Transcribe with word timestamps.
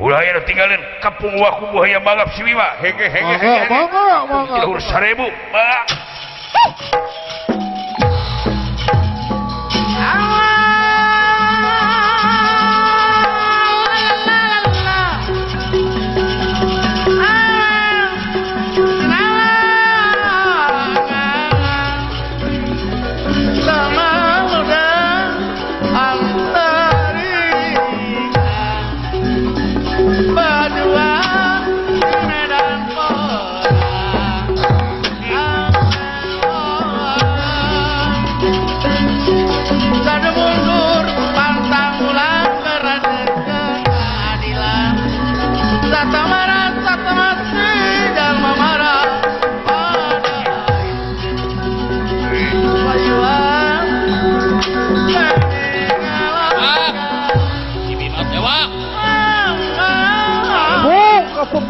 Ulahir 0.00 0.32
tinggalin 0.48 0.80
kapung 1.04 1.36
waku 1.36 1.76
buaya 1.76 2.00
mangap 2.00 2.32
si 2.32 2.40
Bima. 2.40 2.72
Hege 2.80 3.04
hege 3.04 3.36
hege. 3.36 3.68
Mangap 3.68 4.24
mangap. 4.32 4.64
Urus 4.64 4.88
seribu. 4.88 5.28
Mangap. 5.52 5.86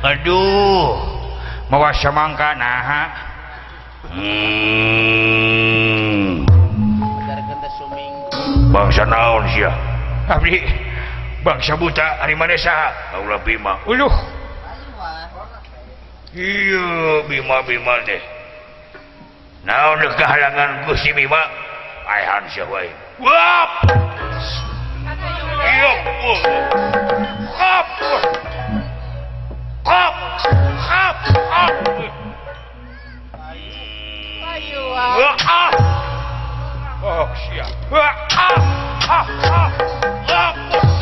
Aduh 0.02 0.98
mawa 1.72 1.96
mangka 2.12 2.52
naha 2.60 3.08
hmm. 4.12 4.44
bangsa 8.76 9.08
naon 9.08 9.48
sih 9.56 9.64
abdi 10.28 10.60
bangsa 11.42 11.74
buta 11.78 12.22
hari 12.22 12.38
mana 12.38 12.58
saha? 12.58 13.18
Allah 13.18 13.42
Bima. 13.42 13.82
Uluh. 13.86 14.14
Iya 16.32 17.28
Bima 17.28 17.60
Bima 17.68 18.00
deh 18.08 18.24
naon 19.68 20.02
deh 20.02 20.10
kehalangan 20.18 20.88
Gusti 20.90 21.12
Bima? 21.14 21.44
Ayahan 22.08 22.44
syawai 22.50 22.88
wap! 23.22 23.70
Iya 25.62 25.92
hap! 27.56 27.88
Hap! 29.86 30.16
Hap! 30.82 31.18
Hap! 31.52 31.76
Wah, 34.92 35.36
ah. 35.44 35.72
Oh, 37.02 37.28
siap. 37.36 37.72
Wah, 37.92 38.14
ah, 38.32 38.56
ah, 39.10 39.26
ah, 40.30 40.54
ah. 40.80 40.91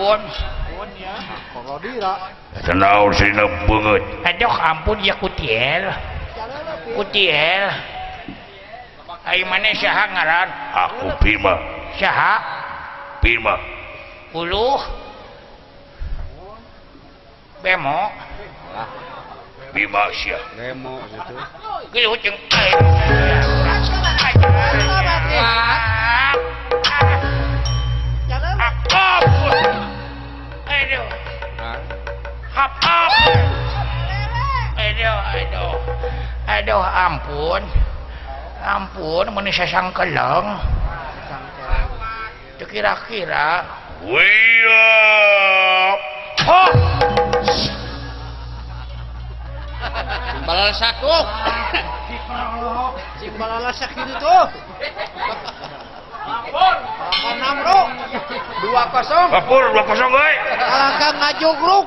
ampun 0.00 0.20
ampun 4.60 4.96
ya 5.04 5.14
kutil 5.20 5.82
kutil 6.96 7.64
Hai 9.20 9.44
maneh 9.44 9.76
Syah 9.76 10.08
ngaran 10.16 10.48
aku 10.72 11.12
Bima 11.20 11.54
Syah 12.00 12.40
Bima 13.20 13.52
Uluh 14.32 14.80
Bemo 17.60 18.08
Bima 19.76 20.08
Syah 20.16 20.40
Bemo 20.56 21.04
gitu. 21.12 21.34
Gitu 21.92 22.10
jeung 22.24 22.38
itu? 30.80 31.02
Hap 32.50 32.72
hap. 32.80 33.12
Aduh, 34.80 35.18
aduh, 35.36 35.74
aduh, 36.48 36.82
ampun, 36.82 37.62
ampun, 38.64 39.26
manusia 39.32 39.68
sang 39.68 39.92
kelong. 39.92 40.46
Kira-kira, 42.70 43.66
wiyah, 44.06 45.96
hop. 46.44 46.74
Simbalalasak 50.30 50.94
ko. 51.02 51.16
Oh. 52.30 52.90
Simbalalasak 53.18 53.90
dito 53.96 54.06
gitu, 54.06 54.18
to. 54.22 54.38
Dua 58.60 58.86
kosong. 58.94 59.28
Kapur, 59.34 59.62
dua 59.74 59.82
kosong 59.82 60.10
guys. 60.14 60.38
Alangkah 60.62 61.12
ngajugruk. 61.18 61.86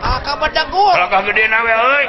Alangkah 0.00 0.34
bedagul. 0.40 0.94
Alangkah 0.96 1.20
gede 1.28 1.44
nawe 1.52 1.72
euy. 1.74 2.04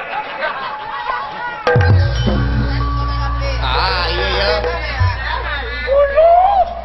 Ah 3.59 4.05
iya 4.07 4.27
ya. 4.39 4.51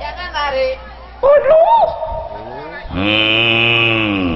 Jangan 0.02 0.30
lari. 0.34 0.70
Hmm. 2.90 4.26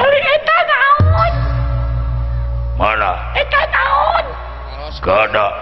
Ari 0.00 0.18
eta 0.24 0.58
naon? 0.64 1.34
Mana? 2.80 3.12
Eta 3.36 3.60
naon? 3.68 4.24
Gada. 5.04 5.61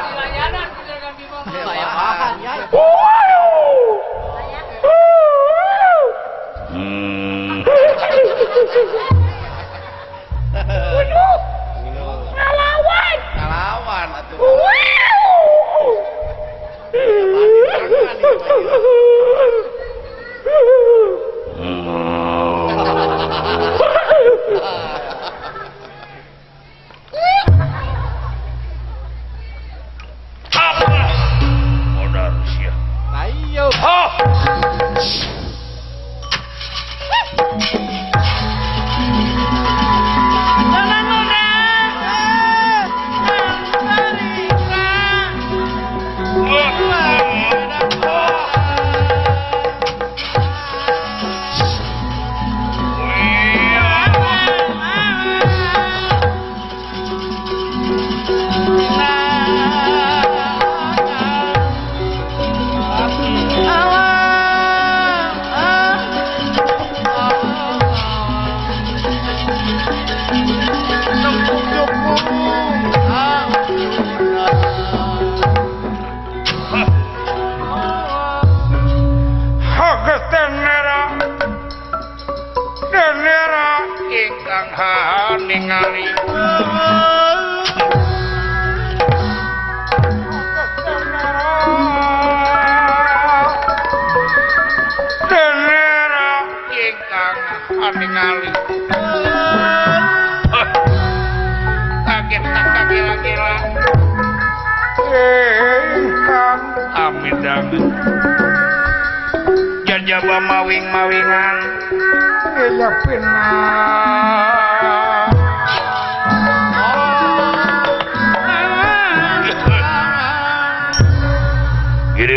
ya 112.81 112.89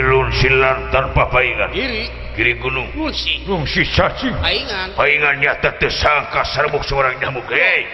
lun 0.04 0.28
silan 0.36 0.92
tanpa 0.92 1.32
paingan 1.32 1.72
iri 1.72 2.12
kiri 2.36 2.60
gunung. 2.60 2.84
Ngungsi 2.92 3.48
ngungsi 3.48 3.88
cacing 3.94 4.36
paingan 4.42 4.92
paingannya 4.92 5.54
tersangka 5.80 6.44
serbuk 6.52 6.84
seorang 6.84 7.16
nyamuk. 7.22 7.48
Hei. 7.48 7.88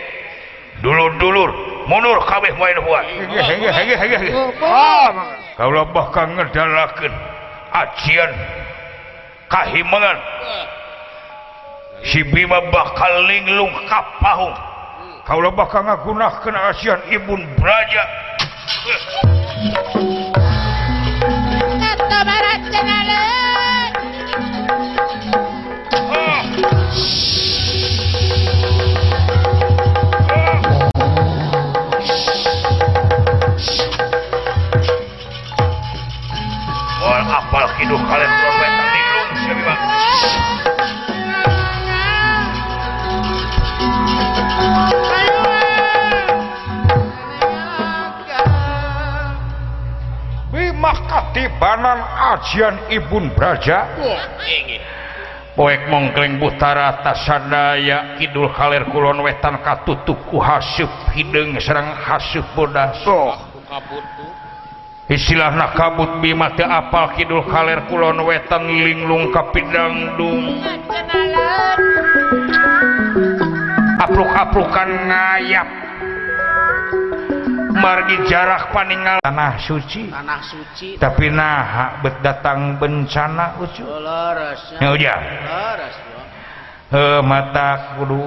Dulur 0.83 1.15
dulur 1.21 1.51
munur 1.87 2.19
kabeh 2.25 2.57
main 2.57 2.81
buat 2.83 3.05
oh, 4.33 4.49
oh. 4.65 5.09
kalau 5.61 5.85
bahkan 5.93 6.33
ngedalakan 6.35 7.13
acian 7.71 8.33
kahimangan. 9.47 10.19
Eh. 10.19 10.80
si 12.05 12.25
Bima 12.25 12.61
bakal 12.73 13.29
linglung 13.29 13.73
kapahung 13.85 14.57
kalau 15.29 15.53
bakal 15.53 15.85
ngagunakan 15.85 16.55
asian 16.73 17.01
ibun 17.13 17.45
Braja. 17.61 18.05
Apal 37.31 37.67
hidup 37.79 37.99
kalian 38.11 38.31
dompet 38.31 38.73
linglung 38.91 39.31
si 39.39 39.51
Bima 39.55 39.75
kanan 51.71 52.03
ajian 52.35 52.75
Ibun 52.91 53.31
Braja. 53.39 53.87
Poek 55.55 55.87
mongkleng 55.91 56.39
Butara 56.43 57.03
tasadaya 57.03 58.19
Kidul 58.19 58.51
kaler 58.55 58.87
Kulon 58.91 59.23
Wetan 59.23 59.63
katutuku 59.63 60.39
hasub 60.39 60.91
hidung 61.15 61.59
Serang 61.63 61.95
hasub 61.95 62.47
bodas. 62.59 63.03
So 63.07 63.35
istilah 65.11 65.55
nakabut 65.55 66.19
bimati 66.19 66.67
apal 66.67 67.15
Kidul 67.15 67.47
kaler 67.47 67.87
Kulon 67.87 68.19
Wetan 68.27 68.67
linglung 68.67 69.31
kapidangdung 69.31 70.59
apluk-aplukan 74.01 74.91
ngayap. 75.07 75.90
margi 77.75 78.17
jarak 78.27 78.75
paningal. 78.75 79.19
Tanah 79.23 79.55
suci. 79.63 80.11
Tanah 80.11 80.41
suci. 80.43 80.99
Tapi 80.99 81.31
nah 81.31 82.03
bet 82.03 82.19
datang 82.21 82.77
bencana 82.77 83.59
ucu 83.63 83.85
oh, 86.91 87.21
mata 87.23 87.99
kudu 87.99 88.23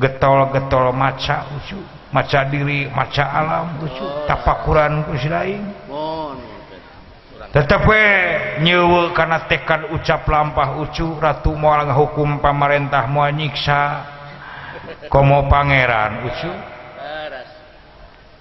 getol-getol 0.00 0.92
maca 0.92 1.48
ucu 1.56 1.80
maca 2.10 2.40
diri 2.48 2.88
maca 2.92 3.24
alam 3.24 3.80
ucu 3.84 4.06
tapakuran 4.28 5.04
kusidaing 5.08 5.64
tetap 7.50 7.82
nyewe 8.62 9.10
karena 9.10 9.42
tekad 9.50 9.90
ucap 9.90 10.22
lampah 10.30 10.78
ucu 10.86 11.18
ratu 11.18 11.50
mual 11.50 11.82
hukum 11.90 12.38
pamarentah 12.38 13.10
moal 13.10 13.34
nyiksa. 13.34 14.06
Komo 15.10 15.50
pangeran 15.50 16.28
ucu 16.30 16.50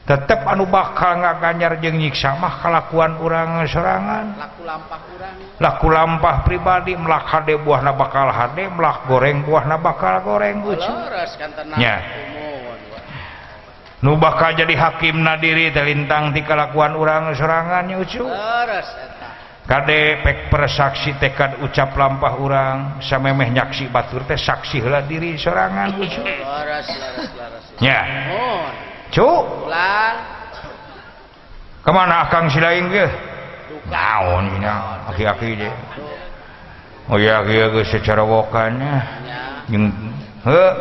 tetap 0.09 0.41
anu 0.49 0.65
bakal 0.65 1.21
ngaganyar 1.21 1.77
jeung 1.77 2.01
nyiksa 2.01 2.33
mah 2.41 2.57
kelakuan 2.65 3.21
orang 3.21 3.61
serangan 3.69 4.33
laku 4.41 4.65
lampah 4.65 5.01
urang. 5.13 5.37
Laku 5.61 5.87
lampah 5.93 6.35
pribadi 6.41 6.97
melak 6.97 7.29
hade 7.29 7.61
buah 7.61 7.85
na 7.85 7.93
bakal 7.93 8.25
hade 8.33 8.65
melak 8.73 9.05
goreng 9.05 9.45
buah 9.45 9.69
na 9.69 9.77
bakal 9.77 10.17
goreng 10.25 10.65
ucu 10.65 10.93
nya. 11.77 12.01
nu 14.01 14.17
bakal 14.17 14.57
jadi 14.57 14.73
hakim 14.73 15.21
nadiri 15.21 15.69
telintang 15.69 16.33
di 16.33 16.41
kelakuan 16.41 16.97
orang 16.97 17.29
serangannya 17.37 18.01
ucu. 18.01 18.25
Kade 19.69 20.25
pek 20.25 20.49
persaksi 20.49 21.21
tekad 21.21 21.61
ucap 21.61 21.93
lampah 21.93 22.33
urang 22.41 22.77
samemeh 23.05 23.53
nyaksi 23.53 23.85
batur 23.93 24.25
teh 24.25 24.41
saksi 24.41 24.81
lah 24.89 25.05
diri 25.05 25.37
serangan 25.37 26.01
ucu. 26.01 26.25
Nya. 27.77 27.99
kemana 31.81 32.29
akang 32.29 32.45
silain 32.53 32.85
ge 32.93 33.07
Duka. 33.69 33.89
naon 33.89 34.45
nya 34.61 35.05
aki-aki 35.09 35.57
je 35.57 35.69
oh 37.09 37.17
iya 37.17 37.41
kieu 37.45 37.73
geus 37.73 37.89
secara 37.89 38.21
wokannya 38.21 38.95
Nya. 39.25 39.41
jeung 39.69 39.85
heuh 40.45 40.73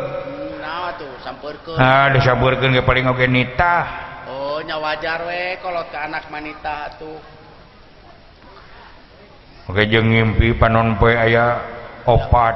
Naon 0.61 0.91
tuh 1.01 1.11
sampeurkeun. 1.25 1.77
ah 1.81 2.13
disabeurkeun 2.13 2.77
ge 2.77 2.83
paling 2.85 3.09
oge 3.09 3.25
nitah 3.25 4.09
Oh, 4.29 4.61
nya 4.61 4.77
wajar 4.77 5.25
we 5.25 5.57
kalau 5.57 5.81
ke 5.89 5.97
anak 5.97 6.29
manita 6.29 6.93
tuh. 7.01 7.17
oke 9.65 9.81
jeung 9.89 10.05
ngimpi 10.05 10.53
panon 10.53 11.01
poe 11.01 11.17
aya 11.17 11.57
opat. 12.05 12.55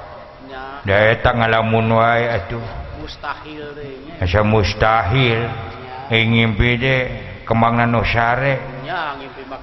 Nya. 0.48 0.80
Da 0.88 0.96
eta 1.12 1.36
ngalamun 1.36 1.92
wae 1.92 2.24
atuh. 2.24 2.64
mustahil 3.00 3.64
asa 4.20 4.40
mustahil. 4.44 5.40
Eh 6.10 6.22
ngimpi 6.26 6.70
de 6.76 6.96
kembang 7.46 7.78
nano 7.78 8.02
syare 8.02 8.58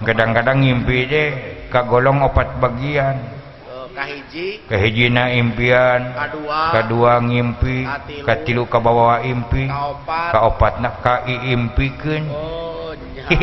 kadang-kadang 0.04 0.64
ngimpi 0.64 0.98
de 1.06 1.24
kagolong 1.70 2.24
opat 2.24 2.58
bagian. 2.58 3.20
Eh, 3.68 3.86
kahiji 3.94 4.48
kahiji 4.66 5.06
na 5.12 5.30
impian. 5.32 6.16
Kadua 6.16 6.60
kadua 6.72 7.14
ngimpi. 7.22 7.84
Katilu 8.24 8.66
kabawa 8.66 9.22
impi. 9.28 9.68
Kaopat 10.08 10.80
na 10.80 10.90
ka 11.04 11.28
iimpikeun 11.28 12.24
oh 12.32 12.96
nya. 13.14 13.26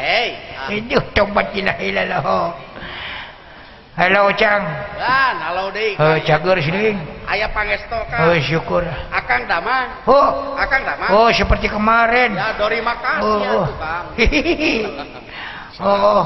Hey 0.00 0.32
ah. 0.56 0.72
aduh 0.72 1.04
tobat 1.12 1.52
ilaha 1.52 1.80
illallah. 1.84 2.69
Hello 4.00 4.32
Kang. 4.32 4.64
oh, 8.32 8.36
syukur. 8.40 8.80
Akang 9.12 9.44
dama. 9.44 10.00
oh. 10.08 10.56
akan 10.56 10.80
Oh 11.12 11.28
seperti 11.28 11.68
kemarin. 11.68 12.32
Ya, 12.32 12.56
dori 12.56 12.80
makasih, 12.80 13.28
oh, 13.28 13.60
oh. 13.60 13.66
oh. 15.84 16.00
oh. 16.00 16.24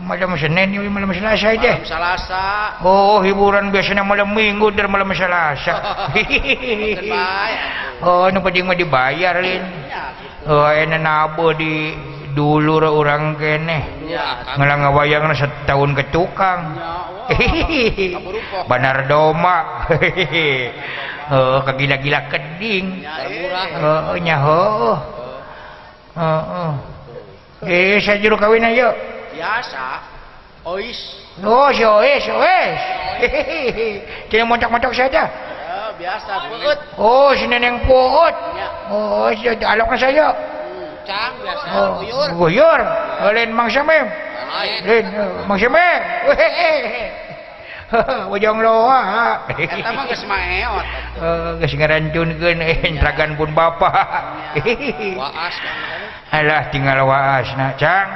malam 0.00 0.32
Senin 0.40 0.80
malam 0.88 1.12
Selasa 1.12 1.52
aja 1.52 1.76
malam 1.76 1.84
Selasa. 1.84 2.44
Oh 2.88 3.20
hiburan 3.20 3.68
biasanya 3.68 4.00
malam 4.00 4.32
Minggu 4.32 4.72
dan 4.72 4.88
malam 4.88 5.12
Selasa. 5.12 5.76
Oh, 8.00 8.24
oh 8.24 8.32
nu 8.32 8.40
penting 8.40 8.64
mah 8.64 8.72
dibayar, 8.72 9.36
dibayarin 9.44 9.60
oh 10.48 10.72
enak 10.72 11.04
nabo 11.04 11.52
di 11.52 11.92
dulu 12.34 12.80
orang 12.80 13.36
geneh 13.36 13.82
ngelang 14.56 14.80
ngawayangna 14.86 15.34
setahun 15.34 15.90
ke 15.96 16.04
tukang. 16.10 16.78
Hehe 17.30 18.18
Banar 18.66 19.06
doma. 19.06 19.86
Hehe 19.86 20.74
oh, 21.30 21.62
kegila-gila 21.62 22.26
keding. 22.26 23.06
Oh, 23.78 24.18
nyaho. 24.18 24.98
Oh, 26.18 26.72
eh 27.64 28.02
saya 28.02 28.18
juru 28.18 28.34
kawin 28.34 28.66
ayo. 28.66 28.90
Biasa 29.30 29.84
ois. 30.66 30.98
Oh 31.46 31.70
si 31.70 31.86
ois 31.86 32.24
ois. 32.26 32.80
Hehehe 33.22 33.88
tidak 34.26 34.46
mocok-mocok 34.48 34.92
saja 34.94 35.50
biasa 36.00 36.32
puut 36.48 36.78
oh 36.96 37.28
si 37.36 37.44
neneng 37.44 37.84
puut 37.84 38.34
oh 38.88 39.28
si 39.36 39.44
alok 39.52 39.92
saya. 40.00 40.32
Cang 41.10 41.34
biasa 41.42 41.66
oh, 41.74 41.88
buyur. 41.98 42.28
buyur. 42.38 42.80
Lain 43.34 43.50
eh, 43.50 43.54
mang 43.54 43.66
samem 43.66 44.06
lain. 44.50 45.04
Mang 45.50 45.58
samem 45.58 46.00
Ujung 48.30 48.62
loa. 48.62 49.02
Eta 49.50 49.90
mah 49.90 50.06
geus 50.06 50.22
maeot. 50.30 50.86
Eh 51.18 51.50
geus 51.58 51.74
ngarancunkeun 51.74 52.62
entragan 52.62 53.34
eh, 53.34 53.36
pun 53.36 53.50
bapa. 53.50 53.90
Waas 55.18 55.56
Alah 56.38 56.70
tinggal 56.70 57.02
waasna 57.02 57.74
Cang. 57.74 58.08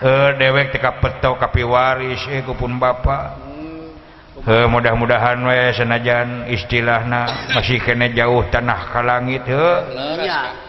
Eh 0.00 0.28
dewek 0.40 0.72
teka 0.72 0.96
peto 1.04 1.36
kapi 1.36 1.68
waris 1.68 2.24
eh 2.32 2.40
ku 2.40 2.56
pun 2.56 2.80
bapa. 2.80 3.36
Hmm, 3.36 4.48
eh 4.48 4.64
mudah-mudahan 4.64 5.44
we 5.44 5.76
senajan 5.76 6.48
istilahna 6.48 7.52
masih 7.52 7.76
kena 7.84 8.08
jauh 8.08 8.48
tanah 8.48 8.80
ka 8.88 9.04
langit 9.04 9.44
heuh. 9.44 10.64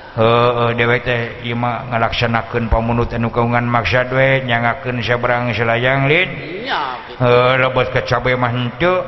dewete 0.74 1.46
Ima 1.46 1.86
ngalaksanakan 1.94 2.74
pemunut 2.74 3.14
anu 3.14 3.30
kaungan 3.30 3.70
maksad 3.70 4.10
we 4.10 4.42
nyangaken 4.50 4.98
seberang 5.06 5.54
selayang 5.54 6.10
Heuh 7.18 7.58
lebet 7.58 7.90
ke 7.90 8.06
cabe 8.06 8.38
mah 8.38 8.54
henteu. 8.54 9.02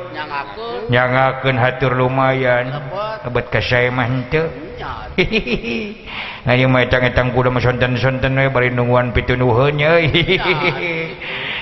Nyangakeun. 0.90 1.56
Hatur 1.62 1.94
lumayan. 1.94 2.74
Lebet. 3.22 3.46
Ke 3.54 3.62
sae 3.62 3.94
mah 3.94 4.10
henteu. 4.10 4.50
Ayo 6.50 6.72
mah 6.72 6.82
etang-etang 6.88 7.36
kuda 7.36 7.52
mah 7.52 7.60
sonten-sonten 7.60 8.34
we 8.34 8.48
bari 8.50 8.72
nungguan 8.74 9.14
pitunuheun 9.14 9.78
euy. 9.78 10.10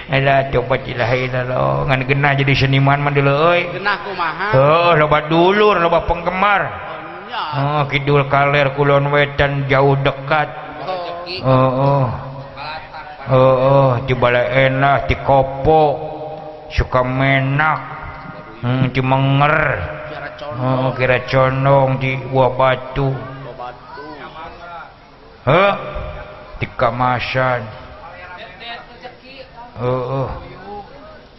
Ala 0.08 0.48
coba 0.54 0.80
cilah 0.80 1.12
ilallah 1.12 1.84
ngan 1.92 2.08
genah 2.08 2.32
jadi 2.38 2.54
seniman 2.56 3.04
mah 3.04 3.12
deuleu 3.12 3.36
euy. 3.52 3.68
Genah 3.76 3.98
kumaha? 4.08 4.48
Heuh 4.56 4.92
loba 5.04 5.28
dulur 5.28 5.76
loba 5.84 6.08
penggemar. 6.08 6.62
Oh, 6.64 6.97
Oh, 7.28 7.30
nya 7.30 7.44
Oh, 7.60 7.84
kidul 7.92 8.24
kaler 8.32 8.72
kulon 8.80 9.12
wetan 9.12 9.68
jauh 9.68 10.00
dekat. 10.00 10.48
Oh, 11.44 11.52
oh. 11.76 12.08
Oh, 13.28 13.56
oh, 13.60 13.92
di 14.08 14.16
balai 14.16 14.72
enak, 14.72 15.12
di 15.12 15.16
kopo. 15.28 15.84
Suka 16.72 17.04
menak. 17.04 17.80
Hmm, 18.64 18.88
di 18.88 19.02
menger. 19.04 19.60
Oh, 20.58 20.90
condong 20.90 20.96
kira 20.96 21.28
condong 21.28 22.00
di 22.00 22.16
buah 22.32 22.52
batu. 22.56 23.12
Heh, 25.48 25.74
di 26.60 26.66
kamasan. 26.80 27.62
Oh, 29.78 30.26
oh. 30.26 30.30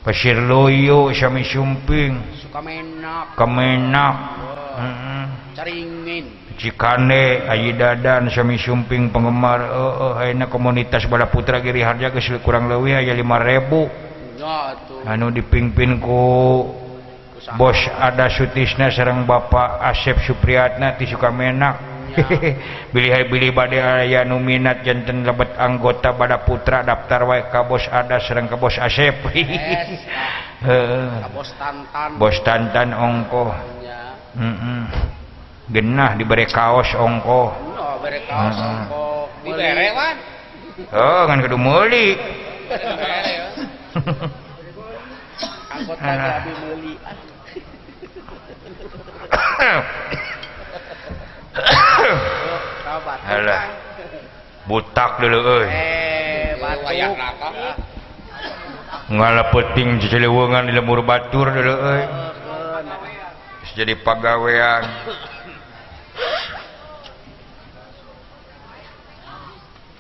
Pasir 0.05 0.39
loyo 0.41 1.13
sami 1.13 1.45
sumping. 1.45 2.39
suka 2.41 2.65
menak 2.65 3.37
Kemenak. 3.37 4.17
Hmm. 4.79 5.08
jikane 6.59 7.51
Aidadan 7.51 8.31
semi 8.31 8.59
sumping 8.59 9.11
penggemar 9.11 9.61
oh, 9.75 10.15
oh, 10.15 10.47
komunitas 10.47 11.07
bala 11.11 11.27
putra 11.27 11.59
Giri 11.59 11.83
harja 11.83 12.15
ke 12.15 12.23
kurang 12.43 12.71
lebih 12.71 12.95
aja 12.95 13.15
5000 13.15 15.07
anu 15.07 15.35
dipimpinku 15.35 16.27
Bos 17.57 17.81
ada 17.97 18.29
Sutisna 18.29 18.93
Serang 18.93 19.25
Bapak 19.25 19.81
Asep 19.81 20.21
Supriyatna 20.21 21.01
ti 21.01 21.09
Sukamenak. 21.09 21.81
Bilih 22.93 23.25
bilih 23.33 23.57
bade 23.57 23.81
aya 23.81 24.27
nu 24.27 24.37
minat 24.37 24.85
janten 24.85 25.25
lebet 25.25 25.57
anggota 25.57 26.13
bada 26.13 26.45
putra 26.45 26.85
daftar 26.85 27.25
ka 27.49 27.65
bos 27.65 27.87
ada 27.89 28.21
sareng 28.21 28.51
ka 28.51 28.61
bos 28.61 28.77
asep. 28.77 29.23
Bos 31.33 31.55
tantan. 31.55 32.19
Bos 32.19 32.37
Tantan 32.43 32.91
ongko 32.91 33.55
genah 35.69 36.17
diberi 36.17 36.47
kaos 36.49 36.93
ongko 36.97 37.43
oh 40.93 41.23
kan 41.29 41.39
kudu 41.41 41.59
meuli 41.61 42.17
Alah. 53.29 53.63
Butak 54.69 55.21
dulu 55.25 55.39
euy. 55.41 55.69
Eh, 55.69 56.57
batuk. 56.61 57.17
Ngalapeting 59.09 59.97
jelewengan 60.05 60.69
di 60.69 60.73
lemur 60.77 61.01
batur 61.01 61.49
dulu 61.49 61.73
euy. 61.73 62.05
Jadi 63.77 63.95
pagawean. 64.05 64.85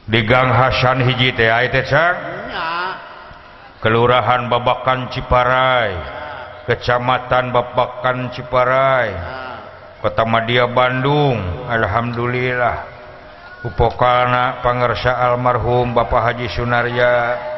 digang 0.08 0.50
Hasan 0.50 1.04
hiji 1.04 1.36
Kelurahan 3.78 4.50
Babakan 4.50 5.12
Ciparai 5.14 5.94
Kecamatan 6.66 7.54
Babakan 7.54 8.32
Ciparai 8.34 9.10
Kota 9.98 10.22
Madia 10.22 10.70
Bandung. 10.70 11.66
Alhamdulillah. 11.66 12.86
Upokana 13.66 14.62
Pangersa 14.62 15.18
almarhum 15.18 15.90
Bapak 15.90 16.22
Haji 16.30 16.46
Sunarya 16.54 17.12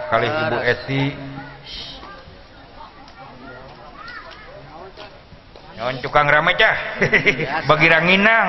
kali 0.08 0.28
Ibu 0.28 0.56
Eti. 0.64 1.04
nyon 5.80 5.96
tukang 6.04 6.28
rame 6.28 6.52
cah 6.60 6.76
bagi 7.64 7.86
ranginang. 7.88 8.48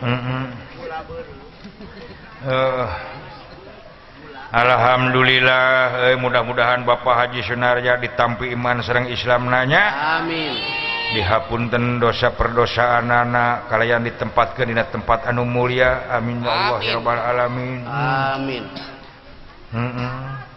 Mm 0.00 0.20
-mm. 0.24 0.44
uh. 2.48 2.88
Alhamdulillah 4.50 6.10
eh, 6.10 6.16
mudah-mudahan 6.18 6.82
Bapak 6.82 7.14
Haji 7.14 7.44
Sunarya 7.46 8.00
ditampi 8.02 8.50
iman 8.56 8.82
serang 8.82 9.06
Islam 9.06 9.46
nanya. 9.46 10.16
Amin. 10.18 10.56
Dihapunten 11.14 12.00
dosa 12.02 12.34
perdosa 12.34 12.98
anak 12.98 13.70
kalian 13.70 14.02
ditempatkan 14.10 14.66
di 14.66 14.74
tempat 14.74 15.28
anu 15.28 15.46
mulia. 15.46 16.08
Amin 16.10 16.42
ya 16.42 16.50
Allah 16.50 16.78
ya 16.82 16.98
rabbal 16.98 17.20
alamin. 17.20 17.80
Amin. 17.86 18.64
Mm 19.70 19.90
-mm. 19.92 20.49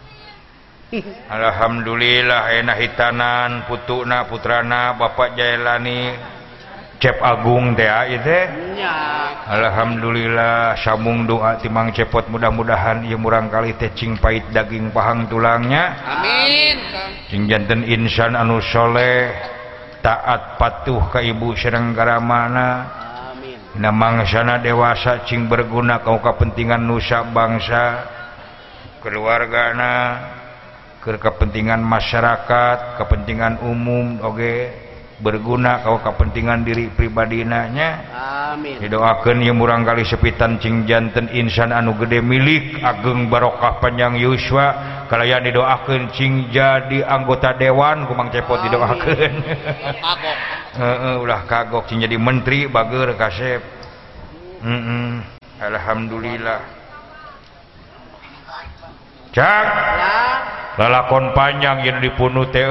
Alhamdulillah 1.26 2.54
enak 2.62 2.76
hitanan 2.78 3.66
putuna 3.66 4.30
putrana 4.30 4.94
Bapak 4.94 5.34
Jailani 5.34 6.14
cep 7.02 7.18
Agung 7.18 7.74
TA 7.74 8.06
ah, 8.06 8.06
Alhamdulillah 9.58 10.78
sambung 10.78 11.26
doa 11.26 11.58
timang 11.58 11.90
cepot 11.90 12.30
mudah-mudahan 12.30 13.02
ia 13.10 13.18
murangkali 13.18 13.74
tecing 13.74 14.16
pahit 14.22 14.46
daging 14.54 14.94
pahang 14.94 15.26
tulangnya. 15.26 15.98
Janten 17.28 17.82
Insan 17.90 18.38
anu 18.38 18.62
Soleh 18.62 19.34
taat 19.98 20.56
patuh 20.60 21.10
ke 21.10 21.26
ibu 21.26 21.56
serenggara 21.58 22.22
mana 22.22 23.02
Namang 23.74 24.22
sana 24.30 24.62
dewasa 24.62 25.26
Cing 25.26 25.50
berguna 25.50 25.98
kau 25.98 26.22
kepentingan 26.22 26.86
nusa 26.86 27.26
bangsa 27.26 28.06
keluarga 29.02 29.74
na 29.74 29.92
ke 31.04 31.20
kepentingan 31.20 31.84
masyarakat 31.84 32.96
kepentingan 32.96 33.60
umum 33.60 34.24
Oke 34.24 34.84
berguna 35.20 35.84
kau 35.86 36.02
kepentingan 36.02 36.66
diri 36.66 36.90
pribadinanya. 36.90 38.12
Didoakan 38.58 39.42
yang 39.42 39.58
murang 39.58 39.86
kali 39.86 40.02
sepitan 40.02 40.58
Cing 40.58 40.86
jantan 40.88 41.30
Insan 41.30 41.70
anu 41.70 41.94
gede 41.98 42.18
milik 42.18 42.82
ageng 42.82 43.30
barokah 43.30 43.78
panjang 43.78 44.18
yuswa. 44.18 45.06
Kalian 45.06 45.46
didoakan 45.46 46.10
Cing 46.16 46.50
jadi 46.50 47.04
anggota 47.04 47.54
Dewan 47.54 48.08
Kumang 48.08 48.32
cepot 48.32 48.56
didoakan 48.64 49.32
Heeh, 50.74 51.14
ulah 51.22 51.44
kagok 51.46 51.86
Cing 51.86 52.02
jadi 52.02 52.16
menteri 52.18 52.66
bager 52.66 53.14
kasep. 53.14 53.62
Mm 54.64 54.80
-mm. 54.80 55.08
Alhamdulillah. 55.60 56.60
Cak. 59.34 59.66
Ya. 59.66 60.43
lalakon 60.78 61.34
panjang 61.34 61.86
yang 61.86 61.98
dipunu 62.02 62.48
te 62.50 62.64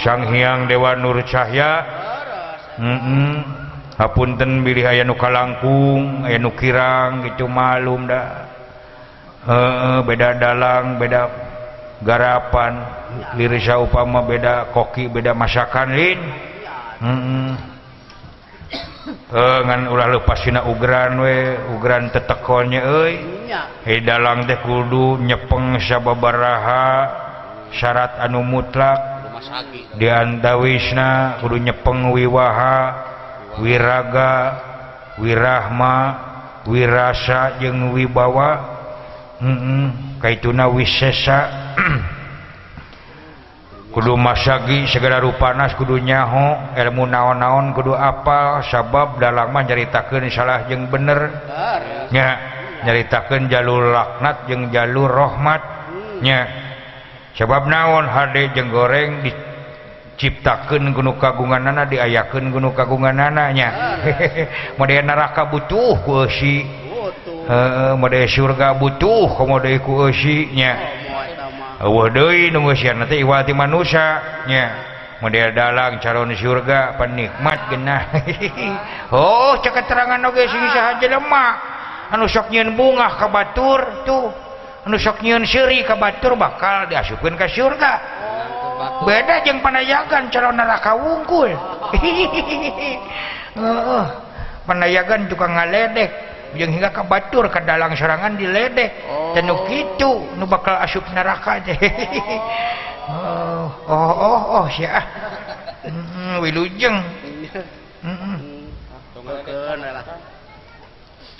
Hyang 0.00 0.64
Dewa 0.64 0.96
Nur 0.96 1.20
Cahya. 1.28 1.72
Mm 2.80 2.98
-mm. 2.98 3.30
hapunten 4.00 4.64
bilih 4.64 4.88
aya 4.88 5.04
nu 5.04 5.12
kalangkung 5.12 6.24
aya 6.24 6.40
nu 6.40 6.56
kirang 6.56 7.20
gitu 7.28 7.44
malum 7.44 8.08
dah. 8.08 8.48
Heeh, 9.44 9.98
beda 10.08 10.40
dalang 10.40 10.96
beda 10.96 11.28
garapan. 12.00 12.80
Lirisya 13.36 13.76
upama 13.76 14.24
beda 14.24 14.72
koki 14.72 15.12
beda 15.12 15.36
masakan 15.36 15.92
lin. 15.92 16.20
Heeh. 17.04 17.79
Eh, 19.30 19.60
ngan 19.62 19.86
ulah 19.90 20.10
lepasina 20.10 20.66
ugran 20.66 21.22
we 21.22 21.54
ugran 21.74 22.10
tetekonnya 22.10 22.82
euy. 22.82 23.14
He 23.86 24.02
dalang 24.02 24.46
teh 24.46 24.58
kudu 24.62 25.22
nyepeng 25.22 25.78
sababaraha 25.78 26.86
syarat 27.74 28.18
anu 28.22 28.42
mutlak. 28.42 28.98
Diantawisna 29.96 31.40
kudu 31.42 31.62
nyepeng 31.62 32.10
wiwaha 32.10 32.78
wiraga 33.62 34.32
wirahma 35.22 35.94
wirasa 36.66 37.62
jeung 37.62 37.94
wibawa. 37.94 38.50
Mm 39.40 39.56
-mm, 39.56 39.84
kaituna 40.20 40.68
wisesa. 40.68 41.38
kudu 43.90 44.14
masagi 44.14 44.86
segala 44.86 45.18
rupanas 45.18 45.74
kudu 45.74 45.98
nyaho 45.98 46.74
ilmu 46.78 47.04
naon-naon 47.10 47.74
kudu 47.74 47.90
apal 47.90 48.62
sabab 48.62 49.18
dalamlama 49.18 49.66
nyaritakan 49.66 50.30
salah 50.30 50.66
jeung 50.70 50.86
benernya 50.86 52.28
nyaritakan 52.86 53.50
jalur 53.50 53.90
laknat 53.90 54.46
jeung 54.46 54.70
jalur 54.70 55.10
rahmat. 55.10 55.62
Nya 56.20 56.38
sebab 57.34 57.66
naon 57.66 58.04
hade 58.06 58.52
jeung 58.52 58.68
goreng 58.68 59.24
diciptakan 59.24 60.92
gunung 60.92 61.16
kagungan 61.16 61.64
nana 61.64 61.88
diayaken 61.88 62.52
gunung 62.52 62.76
kagungan 62.76 63.16
nananya 63.16 63.68
hehe 64.04 64.44
mode 64.78 65.00
neraka 65.00 65.48
butuh 65.48 65.96
kusi 66.04 66.68
mode 67.96 68.20
surga 68.28 68.76
butuh 68.76 69.32
komodoi 69.34 69.80
kusinya 69.80 70.99
Iwati 73.24 73.56
manusianya 73.56 74.64
model 75.24 75.48
dalang 75.56 75.96
calon 76.00 76.32
surga 76.36 77.00
penikmat 77.00 77.72
genah. 77.72 78.02
Oh 79.16 79.56
keterangan 79.58 80.20
lemak 81.08 81.54
anusoknyiin 82.12 82.76
bunga 82.76 83.16
ke 83.16 83.26
Batur 83.32 83.80
tuh. 84.04 84.28
Anu 84.80 84.96
sok 84.96 85.20
anusoknyiun 85.20 85.44
Syri 85.44 85.84
ke 85.84 85.92
Batur 85.96 86.36
bakal 86.40 86.88
diasukin 86.88 87.36
ke 87.36 87.48
surga. 87.52 87.92
Beda 89.04 89.44
jeung 89.44 89.60
panayagan 89.60 90.32
calon 90.32 90.56
neraka 90.56 90.92
wungkul. 90.96 91.52
Oh, 93.50 93.66
oh, 93.66 94.06
panayagan 94.62 95.26
juga 95.26 95.50
ngaledek. 95.50 96.29
yang 96.54 96.70
hingga 96.74 96.90
ke 96.90 97.02
Batur 97.06 97.46
ke 97.46 97.62
dalam 97.62 97.94
serangan 97.94 98.34
diledek 98.34 98.90
oh. 99.06 99.32
ten 99.36 99.46
itu 99.70 100.10
nu 100.34 100.44
bakal 100.50 100.78
asup 100.82 101.06
neraka 101.14 101.62
aja. 101.62 101.74
Oh, 103.10 103.66
oh, 103.94 103.94
oh, 103.94 104.14
oh, 104.14 104.40
oh 104.62 104.66
ya 104.74 104.98
mm, 105.86 106.34
wilujeng. 106.42 106.96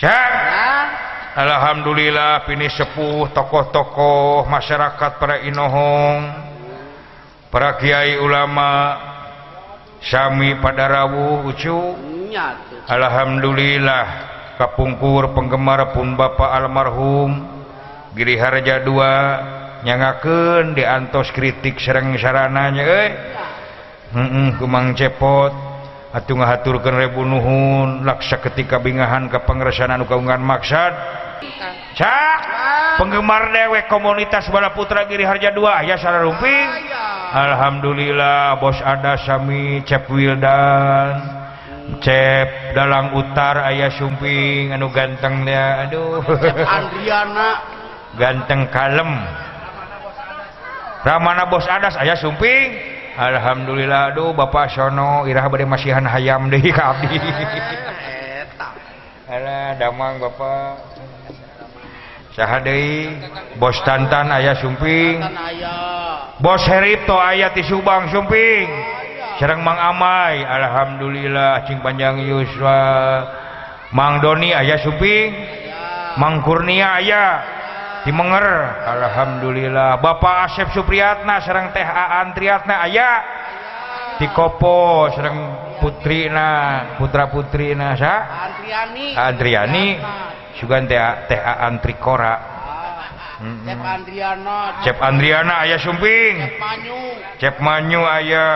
Cak, 0.00 0.30
-mm. 0.32 0.86
Alhamdulillah 1.30 2.42
pini 2.48 2.66
sepuh 2.66 3.30
tokoh-tokoh 3.30 4.50
masyarakat 4.50 5.10
para 5.22 5.46
Inohong 5.46 6.50
para 7.50 7.78
kiai 7.78 8.18
ulama 8.18 8.98
sami 10.02 10.56
pada 10.58 10.88
rawuh 10.88 11.46
Ucu. 11.50 11.78
Alhamdulillah. 12.86 14.29
kapungkur 14.60 15.32
penggemar 15.32 15.96
pun 15.96 16.12
Bapak 16.20 16.52
almarhum 16.52 17.40
Giriharja 18.12 18.84
2 18.84 19.88
nyangakeun 19.88 20.76
diantos 20.76 21.32
kritik 21.32 21.80
serreng 21.80 22.12
sarananya 22.20 22.84
eh 22.84 23.08
mm 24.12 24.60
kumang 24.60 24.92
cepot. 24.92 25.72
Atuh 26.10 26.34
ngahaturkan 26.34 26.90
rebu 26.90 27.22
Nuhun 27.22 28.02
laksa 28.02 28.42
ketika 28.42 28.82
bingahan 28.82 29.30
ke 29.30 29.38
pengeresanan 29.46 30.02
kaungan 30.10 30.42
maksad. 30.42 30.90
Cak! 31.94 32.40
Penggemar 32.98 33.54
dewek 33.54 33.88
komunitas 33.88 34.50
bala 34.52 34.76
putra 34.76 35.08
Giri 35.08 35.24
Harja 35.24 35.54
2 35.56 35.88
ya 35.88 35.96
sararumping 35.96 36.68
Alhamdulillah 37.32 38.60
bos 38.60 38.76
ada 38.84 39.16
Sami 39.24 39.80
Cep 39.88 40.04
Wildan 40.12 41.16
Cep 42.04 42.48
dalam 42.72 43.16
utar 43.16 43.62
ayah 43.70 43.90
sumping 43.94 44.74
anu 44.74 44.90
gantengnya 44.90 45.86
aduh. 45.86 46.22
Ganteng 48.20 48.66
kalem. 48.74 49.10
Ramana 51.06 51.46
bos 51.48 51.64
adas 51.64 51.96
ayah 52.02 52.18
sumping 52.18 52.76
Alhamdulillah 53.16 54.12
aduh 54.12 54.36
Bapak 54.36 54.68
Sono 54.74 55.24
Irah 55.24 55.48
bade 55.48 55.64
masihan 55.64 56.04
hayam 56.04 56.50
deh 56.50 56.60
ka 56.76 56.98
abdi. 56.98 57.18
Alah 59.30 59.78
damang 59.78 60.18
Bapak. 60.18 60.74
Saha 62.34 62.62
deui 62.62 63.10
bos 63.58 63.78
Tantan 63.86 64.30
ayah 64.34 64.58
sumping. 64.58 65.22
Bos 66.40 66.62
Herito 66.66 67.18
ayah 67.18 67.52
aya 67.52 67.56
di 67.56 67.62
Subang 67.66 68.10
sumping. 68.10 68.99
Serang 69.40 69.64
Mang 69.64 69.80
Amai 69.80 70.44
Alhamdulillah 70.44 71.64
cing 71.64 71.80
panjang 71.80 72.20
Yuswa. 72.28 72.76
Mang 73.96 74.20
Doni 74.20 74.52
ayah 74.52 74.76
sumping 74.84 75.32
Mang 76.20 76.44
Kurnia 76.44 77.00
ayah. 77.00 77.40
Di 78.04 78.12
Menger 78.12 78.44
Alhamdulillah. 78.84 79.96
Bapak 80.04 80.44
Asep 80.44 80.68
Supriyatna 80.76 81.40
serang 81.40 81.72
Teh 81.72 81.80
Aan 81.80 82.36
Triatna 82.36 82.84
ayah. 82.84 83.16
Di 84.20 84.28
Kopo 84.28 85.08
serang 85.16 85.72
putrina 85.80 86.48
putra 87.00 87.32
putrina 87.32 87.96
sa. 87.96 88.44
Andriani 88.44 89.16
Andriani 89.16 89.86
sugan 90.60 90.84
Teh 90.84 91.00
Teh 91.32 91.40
Aan 91.40 91.80
Trikora 91.80 92.59
cep 94.84 94.96
Andriana. 95.00 95.64
Aya 95.64 95.76
Suping 95.80 96.36
cep 97.40 97.56
Manyu. 97.60 98.04
Aya 98.04 98.48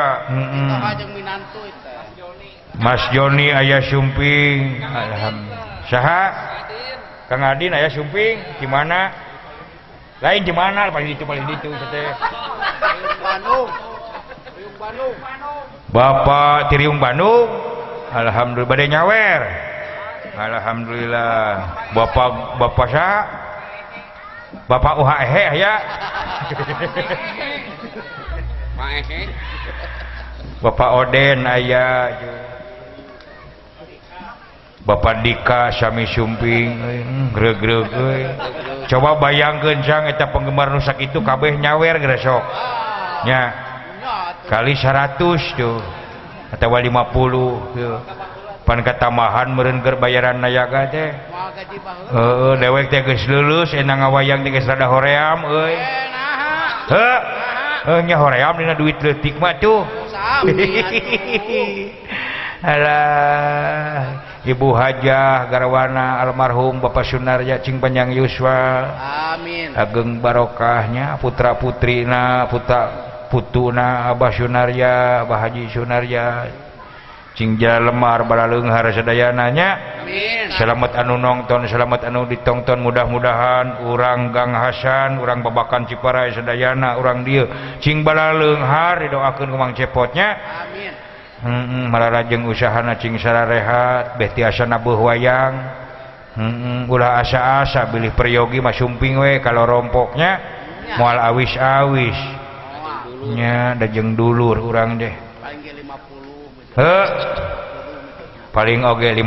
Mas 2.77 3.01
Joni 3.17 3.49
aya 3.49 3.81
Suping 3.89 4.83
Alhamdulillah. 4.85 6.25
Kang 7.33 7.41
Adin 7.41 7.73
aya 7.73 7.89
Suping 7.89 8.45
gimana? 8.61 9.09
Lain 10.21 10.45
gimana 10.45 10.93
paling 10.93 11.17
itu 11.17 11.25
paling 11.25 11.49
itu 11.49 11.73
Bapak 15.95 16.69
Tiriung 16.69 17.01
Bandung 17.01 17.49
Alhamdulillah. 18.13 18.69
Badai 18.69 18.89
nyawer? 18.93 19.43
Alhamdulillah. 20.35 21.41
Bapak 21.95 22.59
Bapak 22.61 22.87
sa 22.91 23.09
Bapak 24.65 24.95
Uhahe 25.01 25.45
ya. 25.59 25.75
Bapak 30.65 30.91
Oden 30.97 31.45
ayah 31.45 32.15
Bapak 34.85 35.25
Dika 35.25 35.73
Syami 35.73 36.05
Sumping 36.13 36.77
greg-greg 37.33 37.89
eh. 37.89 38.29
coba 38.85 39.17
bayangkeun 39.17 39.81
cang 39.81 40.05
eta 40.13 40.29
penggemar 40.29 40.69
nusak 40.69 41.01
itu 41.01 41.25
kabeh 41.25 41.57
nyawer 41.57 41.97
geura 41.97 42.21
sok. 42.21 42.45
Nya. 43.25 43.43
kali 44.45 44.77
100 44.77 45.17
tuh. 45.57 45.81
Atawa 46.53 46.85
50 46.85 46.93
tuh. 47.81 47.97
pan 48.65 48.81
katamahan 48.81 49.53
merengker 49.53 50.01
bayaran 50.01 50.41
nayaga 50.41 50.89
teh. 50.89 51.13
Uh, 52.11 52.57
dewek 52.57 52.89
teh 52.89 53.05
geus 53.05 53.29
lulus 53.29 53.77
enang 53.77 54.01
ngawayang 54.01 54.41
teh 54.41 54.51
geus 54.51 54.65
rada 54.65 54.89
hoream 54.89 55.45
euy. 55.45 55.77
Heuh 56.89 57.21
uh, 57.93 58.01
nya 58.05 58.17
hoream 58.17 58.57
dina 58.57 58.73
duit 58.73 58.97
leutik 59.05 59.37
mah 59.37 59.61
tuh. 59.61 59.85
Alah 62.65 64.25
Ibu 64.45 64.73
Hajah 64.73 65.53
Garwana 65.53 66.25
almarhum 66.25 66.81
Bapak 66.81 67.05
Sunarya 67.05 67.61
Cing 67.61 67.77
Panjang 67.77 68.13
Yuswa. 68.17 68.89
Amin. 69.37 69.77
Ageng 69.77 70.21
Barokahnya 70.21 71.21
putra 71.21 71.61
putrina 71.61 72.49
putra 72.49 72.89
putuna 73.29 74.09
Abah 74.09 74.33
Sunarya 74.33 75.29
Abah 75.29 75.39
Haji 75.45 75.69
Sunarya. 75.73 76.25
Cingja 77.35 77.83
lemar 77.83 78.23
bala 78.31 78.47
nya. 78.47 79.71
Amin. 80.07 80.47
selamat 80.55 80.95
anu 81.03 81.19
nonton 81.19 81.67
selamat 81.67 82.07
anu 82.07 82.31
ditonton 82.31 82.79
mudah-mudahan 82.79 83.91
urang 83.91 84.31
gang 84.31 84.55
Hasan 84.55 85.19
urang 85.19 85.43
babakan 85.43 85.83
Ciparai 85.91 86.31
sadayana 86.31 86.95
urang 86.95 87.27
dia 87.27 87.43
Cing 87.83 88.07
bala 88.07 88.31
Cepot 88.39 89.35
nya. 89.43 89.59
Amin. 89.59 89.75
cepotnya 89.75 90.19
hmm, 91.43 91.85
melarajeng 91.91 92.47
usahana 92.47 92.95
Cing 93.03 93.19
sararehat, 93.19 94.15
beh 94.15 94.31
tiasa 94.31 94.63
nabuh 94.71 94.97
wayang 95.03 95.55
hmm, 96.39 96.87
ulah 96.87 97.19
asa-asa 97.19 97.91
bilih 97.91 98.15
peryogi 98.15 98.63
masumping 98.63 99.19
we 99.19 99.43
kalau 99.43 99.67
rompoknya 99.67 100.39
moal 101.03 101.19
awis-awis. 101.19 102.17
Nya 103.25 103.75
da 103.75 103.89
jeung 103.91 104.15
dulur 104.15 104.61
urang 104.61 105.01
deh 105.01 105.34
paling 108.51 108.83
oge 108.83 109.15
50 109.15 109.23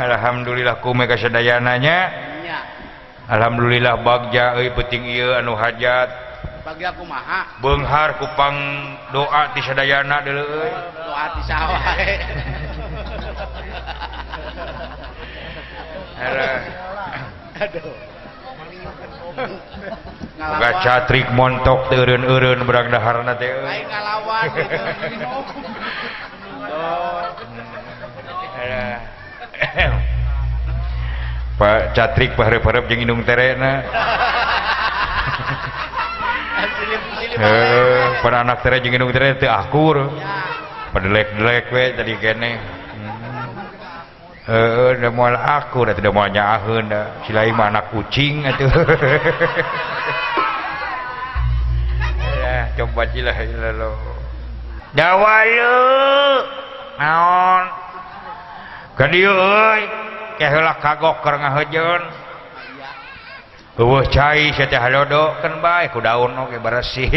Alhamdulillah 0.00 0.80
kume 0.80 1.04
Nya. 1.04 2.00
Alhamdulillah 3.30 4.00
bagja 4.02 4.56
euy 4.58 4.72
peuting 4.72 5.04
ieu 5.06 5.36
anu 5.36 5.52
hajat. 5.54 6.08
Benghar 7.60 8.16
kupang 8.16 8.56
doa 9.12 9.52
tisadayana 9.52 10.24
dulu 10.24 10.44
Aduh. 17.60 17.92
catrik 20.80 21.28
montok 21.36 21.92
teureun-eureun 21.92 22.64
barang 22.64 22.88
daharna 22.88 23.36
turun-urun 23.36 23.68
beragdahar 28.56 28.96
Pak 31.60 31.92
catrik 31.92 32.32
pahareup-hareup 32.40 32.88
jeung 32.88 33.04
indung 33.04 33.20
terena 33.20 33.84
Heeh, 37.40 38.20
pada 38.20 38.44
anak 38.44 38.60
tere 38.64 38.80
jeung 38.84 38.96
indung 38.96 39.12
tere 39.12 39.36
teu 39.36 39.48
akur. 39.48 40.12
Padelek-delek 40.92 41.72
we 41.72 41.84
tadi 41.96 42.12
kene. 42.20 42.52
Hmm. 42.60 43.12
Heeh, 44.44 45.00
da 45.00 45.08
moal 45.08 45.36
akur 45.36 45.88
atuh 45.88 46.04
da 46.04 46.12
moal 46.12 46.28
nyaaheun 46.28 46.88
da. 46.88 47.24
Silai 47.24 47.52
mah 47.52 47.72
anak 47.72 47.92
kucing 47.92 48.44
atuh. 48.44 48.68
Ya, 52.90 52.98
coba 52.98 53.06
jilah 53.14 53.38
Naon? 56.98 57.64
Ka 58.98 59.06
dieu 59.06 59.30
euy. 59.30 59.82
Ke 60.34 60.50
heula 60.50 60.74
kagok 60.82 61.22
keur 61.22 61.38
ngahejeun. 61.38 62.02
Eueuh 63.78 64.02
cai 64.10 64.50
sia 64.58 64.66
bae 65.62 65.86
ku 65.94 66.02
daun 66.02 66.34
oge 66.34 66.58
bersih 66.58 67.08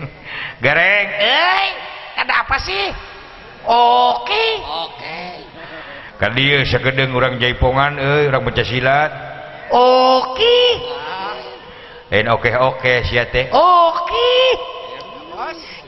gereng 0.64 1.08
Eh, 1.20 1.64
ada 2.16 2.42
apa 2.48 2.56
sih? 2.56 2.88
Oke. 3.68 4.46
Oke. 4.64 5.20
Ka 6.16 6.32
dieu 6.32 6.64
sagedeng 6.64 7.12
urang 7.12 7.36
jaipongan 7.36 8.00
euy, 8.00 8.32
urang 8.32 8.48
baca 8.48 8.64
silat. 8.64 9.12
Oke. 9.68 10.58
Ah. 10.88 11.36
Lain 12.08 12.32
oke-oke 12.32 13.04
sia 13.04 13.28
teh. 13.28 13.52
Oke. 13.52 14.32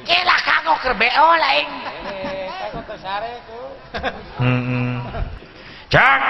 gila 0.05 0.37
kagok 0.43 0.79
ke 0.83 0.91
BO 0.97 1.29
lain 1.39 1.69
cak! 5.95 6.21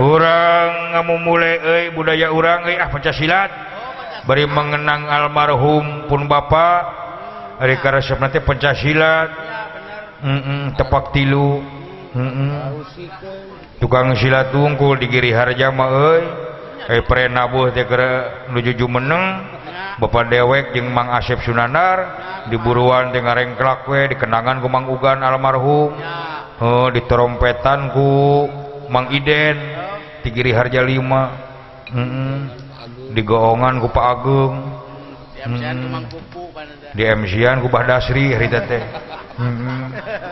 Orang 0.00 0.94
kamu 0.96 1.14
mulai 1.20 1.54
eh 1.60 1.84
budaya 1.92 2.30
orang 2.30 2.64
eh 2.70 2.78
ah 2.78 2.88
Pancasilat. 2.88 3.50
Beri 4.24 4.46
mengenang 4.46 5.08
almarhum 5.08 6.06
pun 6.06 6.28
bapak 6.30 6.80
hari 7.58 7.76
karena 7.82 8.00
nanti 8.00 8.38
Pancasilat. 8.40 9.28
Mm 10.20 10.76
tepak 10.78 11.12
tilu. 11.16 11.60
Heeh. 12.10 12.50
tukang 13.78 14.10
silat 14.18 14.50
tungkul 14.50 14.98
di 14.98 15.06
giri 15.06 15.30
harja 15.30 15.70
mah 15.70 15.88
eh 15.94 16.22
eh 16.90 17.00
pre 17.06 17.30
nabuh 17.30 17.70
teh 17.74 17.86
menuju 18.50 18.76
Jumeneng. 18.76 19.59
Bapak 19.98 20.30
dewek 20.30 20.70
jeung 20.76 20.92
Mang 20.94 21.10
Asep 21.10 21.42
Sunanar 21.42 21.98
diburuan 22.52 23.10
di 23.10 23.18
ngarengklakwe 23.18 24.14
dikenangan 24.14 24.62
Gumang 24.62 24.86
Ugan 24.86 25.18
almarhum. 25.24 25.96
Oh, 26.60 26.92
ditrompetanku 26.92 28.12
Mang 28.92 29.08
Iden 29.10 29.56
digiri 30.20 30.52
harja 30.52 30.84
5 30.84 31.96
hmm. 31.96 32.36
digoongan 33.16 33.80
Pak 33.90 34.06
Agung. 34.06 34.54
Hmm. 35.40 35.56
ku 37.64 37.68
Bah 37.72 37.88
Dasri 37.88 38.36
hmm. 38.36 38.84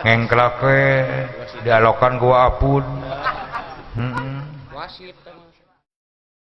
ngengklakwe 0.05 0.81
dialokan 1.65 2.21
ku 2.21 2.29
apun. 2.29 2.85